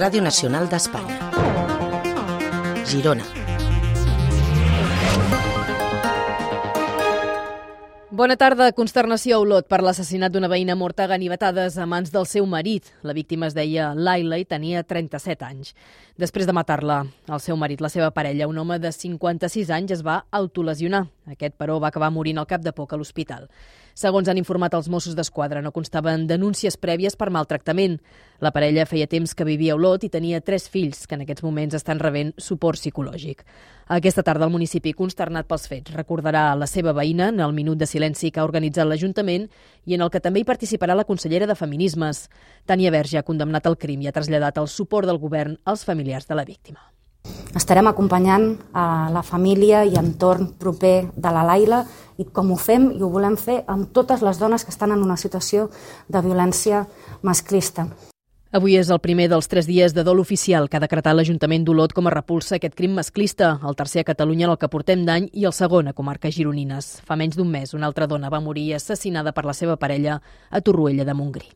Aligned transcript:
Radio 0.00 0.22
Nacional 0.22 0.64
d'Espanya. 0.66 1.18
Girona. 2.88 3.26
Bona 8.08 8.36
tarda. 8.40 8.70
Consternació 8.72 9.36
a 9.36 9.42
Olot 9.44 9.68
per 9.68 9.82
l'assassinat 9.84 10.32
d'una 10.32 10.48
veïna 10.48 10.72
morta 10.76 11.04
ganivetades 11.08 11.76
a 11.76 11.84
mans 11.84 12.08
del 12.14 12.24
seu 12.24 12.48
marit. 12.48 12.88
La 13.04 13.12
víctima 13.12 13.50
es 13.50 13.54
deia 13.54 13.90
Laila 13.92 14.40
i 14.40 14.46
tenia 14.48 14.80
37 14.88 15.44
anys. 15.44 15.74
Després 16.16 16.48
de 16.48 16.56
matar-la, 16.56 17.02
el 17.28 17.44
seu 17.44 17.60
marit, 17.60 17.84
la 17.84 17.92
seva 17.92 18.08
parella, 18.10 18.48
un 18.48 18.56
home 18.56 18.80
de 18.80 18.92
56 18.96 19.68
anys, 19.68 19.98
es 19.98 20.04
va 20.04 20.22
autolesionar. 20.32 21.06
Aquest, 21.28 21.58
però, 21.60 21.76
va 21.76 21.92
acabar 21.92 22.08
morint 22.08 22.40
al 22.40 22.48
cap 22.48 22.64
de 22.64 22.72
poc 22.72 22.92
a 22.92 23.00
l'hospital. 23.00 23.50
Segons 24.00 24.30
han 24.32 24.38
informat 24.40 24.72
els 24.72 24.86
Mossos 24.88 25.12
d'Esquadra, 25.12 25.60
no 25.60 25.74
constaven 25.76 26.22
denúncies 26.24 26.78
prèvies 26.80 27.18
per 27.20 27.26
maltractament. 27.28 27.98
La 28.40 28.48
parella 28.54 28.86
feia 28.88 29.08
temps 29.10 29.34
que 29.36 29.44
vivia 29.44 29.74
a 29.74 29.76
Olot 29.76 30.06
i 30.06 30.08
tenia 30.08 30.38
tres 30.40 30.70
fills, 30.72 31.02
que 31.04 31.18
en 31.18 31.26
aquests 31.26 31.44
moments 31.44 31.76
estan 31.76 32.00
rebent 32.00 32.30
suport 32.40 32.80
psicològic. 32.80 33.42
Aquesta 33.92 34.24
tarda 34.24 34.46
el 34.48 34.54
municipi, 34.54 34.94
consternat 34.96 35.50
pels 35.50 35.68
fets, 35.68 35.92
recordarà 35.92 36.46
la 36.56 36.68
seva 36.70 36.94
veïna 36.96 37.28
en 37.28 37.42
el 37.44 37.52
minut 37.52 37.76
de 37.76 37.88
silenci 37.90 38.30
que 38.30 38.40
ha 38.40 38.46
organitzat 38.48 38.88
l'Ajuntament 38.88 39.50
i 39.84 39.98
en 39.98 40.06
el 40.06 40.12
que 40.14 40.22
també 40.24 40.40
hi 40.40 40.48
participarà 40.48 40.96
la 40.96 41.04
consellera 41.04 41.50
de 41.50 41.58
Feminismes. 41.58 42.22
Tania 42.64 42.94
Verge 42.94 43.20
ha 43.20 43.26
condemnat 43.26 43.68
el 43.68 43.76
crim 43.76 44.00
i 44.00 44.08
ha 44.08 44.16
traslladat 44.16 44.62
el 44.64 44.72
suport 44.78 45.12
del 45.12 45.20
govern 45.20 45.58
als 45.66 45.84
familiars 45.84 46.30
de 46.30 46.40
la 46.40 46.46
víctima. 46.48 46.80
Estarem 47.50 47.88
acompanyant 47.90 48.60
a 48.72 49.10
la 49.10 49.24
família 49.26 49.82
i 49.82 49.96
entorn 49.98 50.52
proper 50.58 51.10
de 51.16 51.32
la 51.34 51.42
Laila 51.42 51.80
i 52.22 52.28
com 52.30 52.52
ho 52.54 52.58
fem 52.60 52.92
i 52.94 53.02
ho 53.02 53.08
volem 53.10 53.34
fer 53.34 53.64
amb 53.66 53.90
totes 53.90 54.22
les 54.22 54.38
dones 54.38 54.62
que 54.62 54.70
estan 54.70 54.94
en 54.94 55.02
una 55.02 55.16
situació 55.18 55.66
de 56.06 56.22
violència 56.22 56.84
masclista. 57.26 57.88
Avui 58.54 58.76
és 58.78 58.88
el 58.90 58.98
primer 59.02 59.28
dels 59.30 59.46
tres 59.50 59.66
dies 59.66 59.94
de 59.94 60.02
dol 60.06 60.22
oficial 60.22 60.68
que 60.70 60.78
ha 60.78 60.82
decretat 60.82 61.14
l'Ajuntament 61.14 61.66
d'Olot 61.66 61.92
com 61.94 62.06
a 62.06 62.14
repulsa 62.14 62.56
aquest 62.56 62.74
crim 62.78 62.94
masclista, 62.98 63.56
el 63.66 63.78
tercer 63.78 64.02
a 64.02 64.08
Catalunya 64.08 64.46
en 64.46 64.54
el 64.54 64.58
que 64.58 64.70
portem 64.70 65.04
d'any 65.06 65.28
i 65.34 65.46
el 65.46 65.54
segon 65.54 65.90
a 65.90 65.94
comarques 65.94 66.34
gironines. 66.34 66.96
Fa 67.06 67.18
menys 67.18 67.38
d'un 67.38 67.50
mes, 67.50 67.74
una 67.74 67.90
altra 67.90 68.06
dona 68.10 68.30
va 68.30 68.42
morir 68.42 68.72
assassinada 68.74 69.34
per 69.34 69.46
la 69.46 69.54
seva 69.54 69.78
parella 69.78 70.20
a 70.50 70.62
Torroella 70.62 71.06
de 71.06 71.14
Montgrí. 71.14 71.50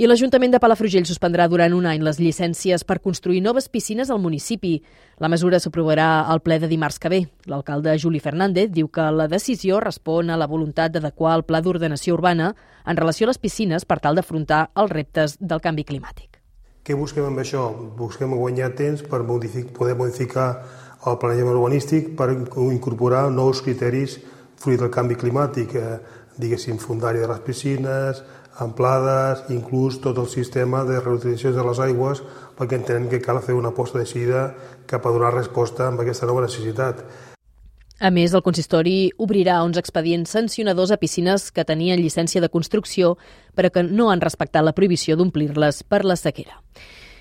I 0.00 0.06
l'Ajuntament 0.08 0.54
de 0.54 0.56
Palafrugell 0.56 1.04
suspendrà 1.04 1.44
durant 1.52 1.74
un 1.76 1.84
any 1.84 2.00
les 2.00 2.16
llicències 2.16 2.86
per 2.88 3.02
construir 3.04 3.42
noves 3.44 3.66
piscines 3.68 4.08
al 4.08 4.22
municipi. 4.22 4.78
La 5.20 5.28
mesura 5.28 5.58
s'aprovarà 5.60 6.22
al 6.32 6.40
ple 6.40 6.56
de 6.62 6.70
dimarts 6.70 6.96
que 6.96 7.10
ve. 7.12 7.18
L'alcalde 7.44 7.98
Juli 8.00 8.22
Fernández 8.24 8.70
diu 8.72 8.88
que 8.88 9.04
la 9.12 9.26
decisió 9.28 9.76
respon 9.84 10.32
a 10.32 10.38
la 10.40 10.48
voluntat 10.48 10.94
d'adequar 10.94 11.34
el 11.36 11.44
pla 11.44 11.60
d'ordenació 11.60 12.16
urbana 12.16 12.54
en 12.86 12.96
relació 12.96 13.28
a 13.28 13.34
les 13.34 13.42
piscines 13.44 13.84
per 13.84 14.00
tal 14.00 14.16
d'afrontar 14.16 14.70
els 14.72 14.88
reptes 14.96 15.36
del 15.36 15.60
canvi 15.60 15.84
climàtic. 15.84 16.40
Què 16.80 16.96
busquem 16.96 17.28
amb 17.28 17.44
això? 17.44 17.68
Busquem 18.00 18.32
guanyar 18.40 18.72
temps 18.80 19.04
per 19.04 19.20
modific 19.20 19.68
poder 19.76 20.00
modificar 20.00 20.48
el 21.04 21.20
planejament 21.20 21.60
urbanístic 21.60 22.14
per 22.16 22.32
incorporar 22.72 23.26
nous 23.28 23.60
criteris 23.60 24.16
fruit 24.60 24.80
del 24.80 24.90
canvi 24.92 25.16
climàtic, 25.16 25.74
eh, 25.74 25.98
diguéssim, 26.38 26.78
fundària 26.78 27.24
de 27.24 27.32
les 27.32 27.40
piscines, 27.46 28.22
amplades, 28.60 29.44
inclús 29.50 30.00
tot 30.04 30.18
el 30.18 30.28
sistema 30.28 30.84
de 30.84 31.00
reutilització 31.00 31.54
de 31.56 31.64
les 31.64 31.80
aigües, 31.80 32.22
perquè 32.58 32.76
entenem 32.78 33.08
que 33.08 33.22
cal 33.24 33.40
fer 33.42 33.56
una 33.56 33.72
aposta 33.72 33.98
decidida 33.98 34.50
cap 34.86 35.06
a 35.06 35.12
donar 35.14 35.34
resposta 35.34 35.88
amb 35.88 36.02
aquesta 36.02 36.28
nova 36.28 36.44
necessitat. 36.44 37.02
A 38.00 38.08
més, 38.08 38.32
el 38.32 38.40
consistori 38.40 39.10
obrirà 39.20 39.58
uns 39.60 39.76
expedients 39.76 40.32
sancionadors 40.32 40.90
a 40.90 40.96
piscines 40.96 41.50
que 41.52 41.66
tenien 41.68 42.00
llicència 42.00 42.40
de 42.40 42.48
construcció 42.48 43.18
però 43.54 43.68
que 43.68 43.82
no 43.84 44.08
han 44.08 44.22
respectat 44.24 44.64
la 44.64 44.72
prohibició 44.72 45.18
d'omplir-les 45.20 45.82
per 45.84 46.06
la 46.08 46.16
sequera. 46.16 46.56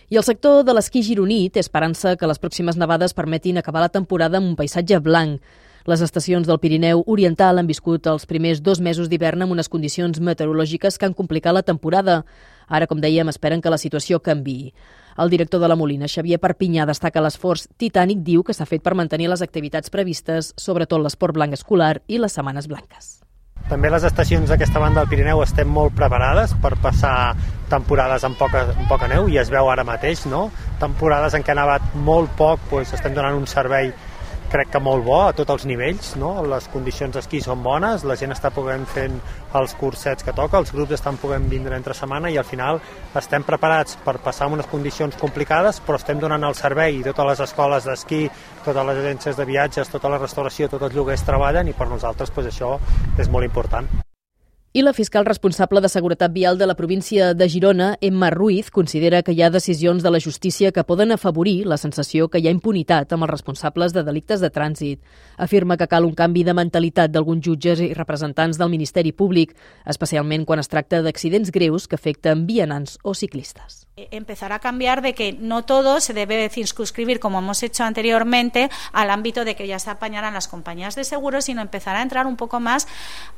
I 0.10 0.18
el 0.18 0.24
sector 0.24 0.64
de 0.66 0.74
l'esquí 0.74 1.04
gironí 1.06 1.50
té 1.54 1.60
esperança 1.62 2.16
que 2.18 2.30
les 2.32 2.40
pròximes 2.42 2.80
nevades 2.80 3.14
permetin 3.14 3.60
acabar 3.60 3.84
la 3.84 3.92
temporada 3.94 4.40
amb 4.40 4.48
un 4.48 4.56
paisatge 4.58 4.98
blanc. 5.04 5.44
Les 5.88 6.02
estacions 6.04 6.48
del 6.48 6.60
Pirineu 6.60 7.04
Oriental 7.08 7.60
han 7.60 7.68
viscut 7.68 8.08
els 8.12 8.26
primers 8.28 8.60
dos 8.62 8.82
mesos 8.84 9.08
d'hivern 9.10 9.46
amb 9.46 9.56
unes 9.56 9.70
condicions 9.72 10.20
meteorològiques 10.20 10.98
que 11.00 11.08
han 11.08 11.16
complicat 11.16 11.56
la 11.56 11.64
temporada. 11.64 12.24
Ara, 12.68 12.88
com 12.88 13.00
dèiem, 13.00 13.30
esperen 13.32 13.62
que 13.62 13.72
la 13.72 13.80
situació 13.80 14.20
canvi. 14.20 14.74
El 15.20 15.32
director 15.32 15.60
de 15.60 15.70
la 15.72 15.78
Molina, 15.80 16.08
Xavier 16.08 16.40
Perpinyà, 16.40 16.86
destaca 16.88 17.24
l'esforç 17.24 17.68
titànic, 17.80 18.20
diu 18.24 18.44
que 18.44 18.54
s'ha 18.54 18.68
fet 18.68 18.84
per 18.84 18.96
mantenir 18.96 19.32
les 19.32 19.42
activitats 19.42 19.90
previstes, 19.90 20.54
sobretot 20.58 21.02
l'esport 21.02 21.36
blanc 21.36 21.56
escolar 21.56 22.02
i 22.08 22.20
les 22.20 22.36
setmanes 22.36 22.68
blanques. 22.68 23.18
També 23.70 23.90
les 23.92 24.04
estacions 24.08 24.50
d'aquesta 24.50 24.80
banda 24.82 25.04
del 25.04 25.10
Pirineu 25.12 25.44
estem 25.44 25.68
molt 25.70 25.94
preparades 25.98 26.56
per 26.62 26.72
passar 26.82 27.36
temporades 27.70 28.24
amb 28.26 28.40
poca, 28.40 28.64
amb 28.74 28.88
poca 28.90 29.10
neu 29.12 29.28
i 29.30 29.38
es 29.38 29.52
veu 29.54 29.70
ara 29.70 29.84
mateix, 29.86 30.24
no? 30.26 30.48
Temporades 30.80 31.36
en 31.38 31.44
què 31.46 31.54
ha 31.54 31.60
nevat 31.60 31.92
molt 31.96 32.32
poc, 32.40 32.64
doncs 32.72 32.96
estem 32.98 33.14
donant 33.14 33.38
un 33.38 33.46
servei 33.48 33.92
crec 34.50 34.72
que 34.74 34.82
molt 34.82 35.06
bo 35.06 35.20
a 35.28 35.34
tots 35.38 35.54
els 35.54 35.66
nivells, 35.70 36.16
no? 36.20 36.32
les 36.50 36.68
condicions 36.74 37.14
d'esquí 37.16 37.42
són 37.46 37.62
bones, 37.64 38.04
la 38.08 38.18
gent 38.20 38.34
està 38.34 38.52
podent 38.54 38.86
fent 38.90 39.20
els 39.60 39.76
cursets 39.80 40.26
que 40.26 40.34
toca, 40.36 40.60
els 40.62 40.74
grups 40.74 40.98
estan 40.98 41.20
podent 41.22 41.48
vindre 41.52 41.78
entre 41.78 41.96
setmana 41.98 42.32
i 42.34 42.38
al 42.42 42.48
final 42.48 42.82
estem 43.20 43.46
preparats 43.46 43.98
per 44.06 44.18
passar 44.26 44.50
unes 44.50 44.70
condicions 44.72 45.18
complicades, 45.22 45.82
però 45.86 46.02
estem 46.02 46.20
donant 46.20 46.50
el 46.50 46.58
servei 46.58 47.00
i 47.00 47.06
totes 47.06 47.32
les 47.32 47.46
escoles 47.48 47.88
d'esquí, 47.88 48.26
totes 48.66 48.92
les 48.92 49.02
agències 49.06 49.38
de 49.38 49.50
viatges, 49.54 49.94
tota 49.94 50.12
la 50.12 50.22
restauració, 50.22 50.70
tots 50.70 50.90
els 50.90 50.98
lloguers 50.98 51.26
treballen 51.26 51.70
i 51.70 51.78
per 51.78 51.90
nosaltres 51.90 52.34
pues, 52.34 52.50
això 52.50 52.78
és 53.18 53.30
molt 53.30 53.46
important. 53.46 54.09
I 54.72 54.84
la 54.84 54.94
fiscal 54.94 55.26
responsable 55.26 55.82
de 55.82 55.90
Seguretat 55.90 56.32
Vial 56.32 56.60
de 56.60 56.68
la 56.68 56.76
província 56.76 57.34
de 57.34 57.50
Girona, 57.50 57.98
Emma 58.02 58.30
Ruiz, 58.30 58.70
considera 58.70 59.24
que 59.24 59.34
hi 59.34 59.42
ha 59.42 59.50
decisions 59.50 60.04
de 60.06 60.12
la 60.14 60.20
justícia 60.22 60.72
que 60.72 60.84
poden 60.84 61.12
afavorir 61.12 61.66
la 61.66 61.80
sensació 61.82 62.28
que 62.30 62.38
hi 62.38 62.46
ha 62.46 62.54
impunitat 62.54 63.10
amb 63.10 63.26
els 63.26 63.32
responsables 63.32 63.98
de 63.98 64.06
delictes 64.06 64.46
de 64.46 64.52
trànsit. 64.54 65.02
Afirma 65.42 65.74
que 65.76 65.90
cal 65.90 66.06
un 66.06 66.14
canvi 66.14 66.46
de 66.46 66.54
mentalitat 66.54 67.10
d'alguns 67.10 67.42
jutges 67.50 67.82
i 67.82 67.96
representants 67.98 68.62
del 68.62 68.70
Ministeri 68.70 69.10
Públic, 69.10 69.58
especialment 69.90 70.46
quan 70.46 70.62
es 70.62 70.70
tracta 70.70 71.02
d'accidents 71.02 71.50
greus 71.50 71.90
que 71.90 71.98
afecten 71.98 72.46
vianants 72.46 73.00
o 73.02 73.18
ciclistes. 73.18 73.89
Empezar 74.12 74.54
a 74.54 74.60
cambiar 74.60 75.02
de 75.02 75.14
que 75.14 75.34
no 75.34 75.64
todo 75.64 76.00
se 76.00 76.14
debe 76.14 76.50
circunscribir, 76.50 77.20
como 77.20 77.40
hemos 77.40 77.64
hecho 77.64 77.84
anteriormente, 77.84 78.70
al 78.94 79.10
ámbito 79.10 79.46
de 79.46 79.56
que 79.56 79.68
ya 79.68 79.80
se 79.80 79.90
apañarán 79.90 80.34
las 80.34 80.48
compañías 80.48 80.96
de 80.96 81.04
seguros, 81.04 81.46
sino 81.46 81.62
empezar 81.62 81.96
a 81.96 82.02
entrar 82.02 82.28
un 82.28 82.38
poco 82.38 82.60
más 82.60 82.88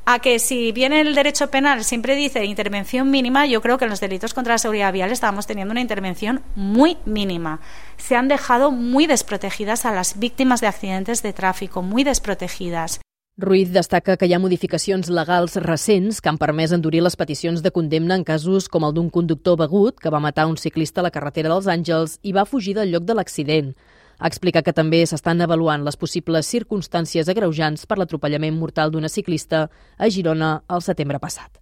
a 0.04 0.18
que 0.18 0.38
si 0.38 0.72
bien 0.72 0.92
el 0.92 1.14
derecho 1.14 1.50
penal 1.50 1.84
siempre 1.84 2.16
dice 2.16 2.44
intervención 2.44 3.10
mínima, 3.10 3.46
yo 3.46 3.60
creo 3.60 3.78
que 3.78 3.84
en 3.84 3.90
los 3.90 4.00
delitos 4.00 4.34
contra 4.34 4.54
la 4.54 4.58
seguridad 4.58 4.92
vial 4.92 5.10
estábamos 5.10 5.46
teniendo 5.46 5.72
una 5.72 5.80
intervención 5.80 6.42
muy 6.54 6.98
mínima. 7.04 7.60
Se 7.96 8.16
han 8.16 8.28
dejado 8.28 8.70
muy 8.70 9.06
desprotegidas 9.06 9.84
a 9.84 9.92
las 9.92 10.18
víctimas 10.18 10.60
de 10.60 10.66
accidentes 10.66 11.22
de 11.22 11.32
tráfico, 11.32 11.82
muy 11.82 12.04
desprotegidas. 12.04 13.00
Ruiz 13.38 13.70
destaca 13.72 14.18
que 14.20 14.26
hi 14.28 14.34
ha 14.36 14.38
modificacions 14.38 15.06
legals 15.08 15.54
recents 15.64 16.18
que 16.20 16.28
han 16.28 16.36
permès 16.36 16.74
endurir 16.76 17.00
les 17.00 17.14
peticions 17.16 17.62
de 17.64 17.70
condemna 17.72 18.18
en 18.18 18.26
casos 18.28 18.66
com 18.68 18.84
el 18.84 18.92
d'un 18.92 19.08
conductor 19.08 19.56
begut 19.56 19.96
que 19.96 20.10
va 20.12 20.20
matar 20.20 20.44
un 20.50 20.58
ciclista 20.60 21.00
a 21.00 21.04
la 21.06 21.10
carretera 21.10 21.48
dels 21.48 21.64
Àngels 21.64 22.18
i 22.20 22.34
va 22.36 22.44
fugir 22.44 22.74
del 22.76 22.90
lloc 22.92 23.06
de 23.08 23.14
l'accident. 23.16 23.70
Ha 24.18 24.28
explicat 24.28 24.66
que 24.66 24.74
també 24.76 25.00
s'estan 25.06 25.40
avaluant 25.40 25.80
les 25.80 25.96
possibles 25.96 26.50
circumstàncies 26.52 27.30
agreujants 27.32 27.86
per 27.88 27.96
l'atropellament 27.96 28.58
mortal 28.58 28.92
d'una 28.92 29.08
ciclista 29.08 29.70
a 29.96 30.08
Girona 30.10 30.50
el 30.68 30.84
setembre 30.84 31.18
passat. 31.18 31.56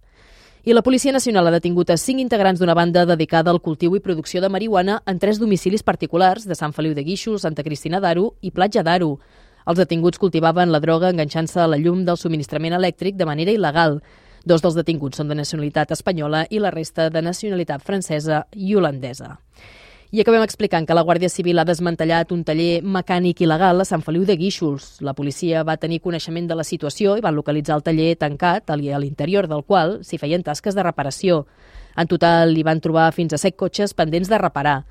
I 0.67 0.75
la 0.75 0.83
Policia 0.83 1.15
Nacional 1.15 1.47
ha 1.47 1.53
detingut 1.55 1.89
a 1.89 1.97
cinc 1.97 2.19
integrants 2.19 2.59
d'una 2.59 2.75
banda 2.75 3.05
dedicada 3.05 3.49
al 3.49 3.61
cultiu 3.61 3.95
i 3.95 4.03
producció 4.03 4.41
de 4.41 4.49
marihuana 4.51 4.99
en 5.07 5.23
tres 5.23 5.39
domicilis 5.39 5.87
particulars 5.87 6.43
de 6.43 6.53
Sant 6.53 6.75
Feliu 6.75 6.91
de 6.93 7.07
Guíxols, 7.07 7.47
Santa 7.47 7.63
Cristina 7.63 8.03
d'Aro 8.03 8.33
i 8.41 8.51
Platja 8.51 8.83
d'Aro. 8.83 9.21
Els 9.71 9.79
detinguts 9.79 10.19
cultivaven 10.19 10.67
la 10.73 10.81
droga 10.83 11.07
enganxant-se 11.13 11.61
a 11.63 11.65
la 11.71 11.77
llum 11.79 12.01
del 12.03 12.17
subministrament 12.19 12.73
elèctric 12.75 13.15
de 13.15 13.23
manera 13.29 13.53
il·legal. 13.55 14.01
Dos 14.43 14.59
dels 14.59 14.75
detinguts 14.75 15.21
són 15.21 15.29
de 15.31 15.37
nacionalitat 15.39 15.93
espanyola 15.95 16.41
i 16.51 16.59
la 16.59 16.73
resta 16.75 17.05
de 17.07 17.21
nacionalitat 17.23 17.85
francesa 17.87 18.41
i 18.51 18.75
holandesa. 18.75 19.37
I 20.11 20.19
acabem 20.19 20.43
explicant 20.43 20.83
que 20.83 20.97
la 20.97 21.05
Guàrdia 21.07 21.31
Civil 21.31 21.61
ha 21.61 21.63
desmantellat 21.63 22.33
un 22.35 22.43
taller 22.43 22.81
mecànic 22.83 23.45
il·legal 23.45 23.79
a 23.79 23.87
Sant 23.87 24.03
Feliu 24.03 24.25
de 24.27 24.35
Guíxols. 24.35 24.97
La 25.07 25.13
policia 25.15 25.63
va 25.63 25.77
tenir 25.79 26.01
coneixement 26.03 26.49
de 26.49 26.57
la 26.59 26.67
situació 26.67 27.15
i 27.15 27.23
van 27.23 27.37
localitzar 27.39 27.77
el 27.79 27.85
taller 27.85 28.17
tancat, 28.19 28.67
a 28.67 28.75
l'interior 28.75 29.47
del 29.47 29.63
qual 29.63 30.01
s'hi 30.03 30.19
feien 30.19 30.43
tasques 30.43 30.75
de 30.75 30.83
reparació. 30.83 31.45
En 31.95 32.11
total, 32.11 32.57
hi 32.57 32.67
van 32.67 32.83
trobar 32.83 33.13
fins 33.15 33.31
a 33.31 33.39
set 33.39 33.55
cotxes 33.55 33.95
pendents 33.95 34.27
de 34.27 34.41
reparar. 34.43 34.81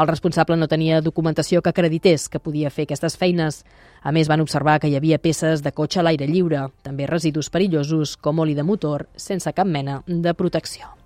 El 0.00 0.08
responsable 0.08 0.56
no 0.56 0.68
tenia 0.68 1.02
documentació 1.04 1.60
que 1.60 1.72
acredités 1.74 2.28
que 2.32 2.40
podia 2.40 2.70
fer 2.72 2.86
aquestes 2.86 3.18
feines. 3.20 3.58
A 4.00 4.14
més, 4.16 4.30
van 4.32 4.40
observar 4.40 4.78
que 4.80 4.88
hi 4.88 4.96
havia 4.96 5.18
peces 5.20 5.60
de 5.60 5.74
cotxe 5.76 6.00
a 6.00 6.06
l'aire 6.06 6.28
lliure, 6.30 6.62
també 6.86 7.10
residus 7.10 7.52
perillosos 7.52 8.16
com 8.16 8.40
oli 8.40 8.56
de 8.56 8.64
motor, 8.64 9.10
sense 9.28 9.52
cap 9.52 9.68
mena 9.68 10.00
de 10.06 10.32
protecció. 10.32 10.99